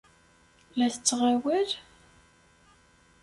[0.77, 1.69] La tettɣawal?